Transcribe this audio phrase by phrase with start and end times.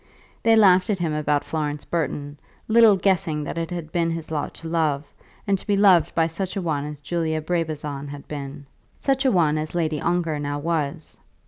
[0.41, 4.51] They laughed at him about Florence Burton, little guessing that it had been his lot
[4.55, 5.05] to love,
[5.45, 8.65] and to be loved by such a one as Julia Brabazon had been,
[8.99, 11.19] such a one as Lady Ongar now was.